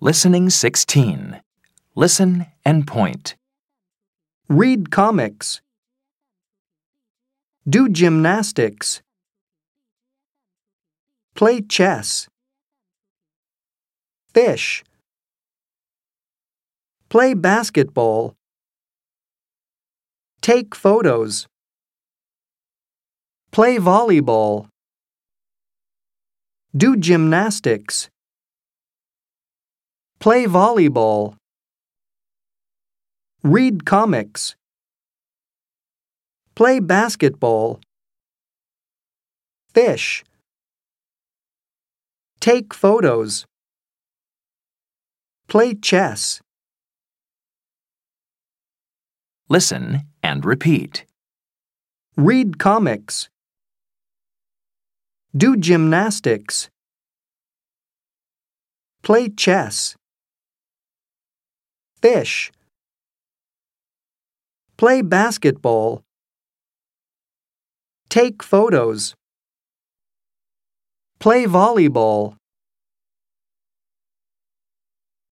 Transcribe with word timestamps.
Listening 0.00 0.50
16. 0.50 1.40
Listen 1.94 2.44
and 2.66 2.86
point. 2.86 3.34
Read 4.46 4.90
comics. 4.90 5.62
Do 7.66 7.88
gymnastics. 7.88 9.00
Play 11.34 11.62
chess. 11.62 12.28
Fish. 14.34 14.84
Play 17.08 17.32
basketball. 17.32 18.34
Take 20.42 20.74
photos. 20.74 21.46
Play 23.50 23.78
volleyball. 23.78 24.68
Do 26.76 26.98
gymnastics. 26.98 28.10
Play 30.18 30.46
volleyball. 30.46 31.36
Read 33.42 33.84
comics. 33.84 34.56
Play 36.54 36.80
basketball. 36.80 37.80
Fish. 39.72 40.24
Take 42.40 42.72
photos. 42.72 43.44
Play 45.48 45.74
chess. 45.74 46.40
Listen 49.48 50.02
and 50.22 50.44
repeat. 50.44 51.04
Read 52.16 52.58
comics. 52.58 53.28
Do 55.36 55.56
gymnastics. 55.56 56.70
Play 59.02 59.28
chess. 59.28 59.94
Fish. 62.00 62.52
Play 64.76 65.02
basketball. 65.02 66.02
Take 68.08 68.42
photos. 68.42 69.14
Play 71.18 71.46
volleyball. 71.46 72.36